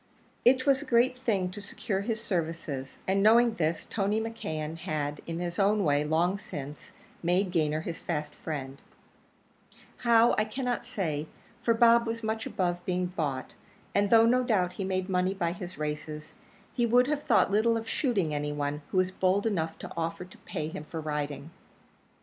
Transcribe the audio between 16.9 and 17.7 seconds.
have thought